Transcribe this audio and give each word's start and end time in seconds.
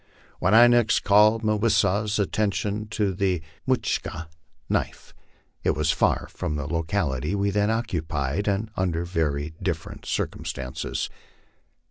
When 0.39 0.55
I 0.55 0.65
next 0.65 1.01
called 1.01 1.43
Mah 1.43 1.57
wis 1.57 1.77
sa's 1.77 2.17
attention 2.17 2.87
to 2.87 3.13
the 3.13 3.39
mutch 3.67 4.01
ka, 4.01 4.29
(knife), 4.67 5.13
it 5.63 5.75
was 5.75 5.91
far 5.91 6.27
from 6.31 6.55
the 6.55 6.65
locality 6.65 7.35
we 7.35 7.51
then 7.51 7.69
occupied, 7.69 8.47
and 8.47 8.71
under 8.75 9.05
very 9.05 9.53
different 9.61 10.07
circumstances. 10.07 11.07